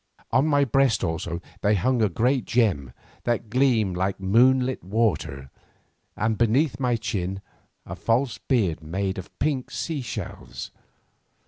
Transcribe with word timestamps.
On 0.31 0.47
my 0.47 0.65
breast 0.65 1.03
also 1.03 1.39
they 1.61 1.75
hung 1.75 2.01
a 2.01 2.09
great 2.09 2.45
gem 2.45 2.91
that 3.23 3.51
gleamed 3.51 3.95
like 3.95 4.19
moonlit 4.19 4.83
water, 4.83 5.51
and 6.17 6.39
beneath 6.39 6.79
my 6.79 6.95
chin 6.95 7.39
a 7.85 7.95
false 7.95 8.39
beard 8.39 8.81
made 8.81 9.17
from 9.23 9.31
pink 9.37 9.69
sea 9.69 10.01
shells. 10.01 10.71